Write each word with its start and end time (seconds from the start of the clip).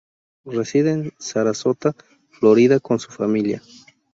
Reside 0.45 0.89
en 0.93 1.13
Sarasota, 1.19 1.95
Florida 2.39 2.79
con 2.79 2.97
su 2.97 3.11
familia. 3.11 3.61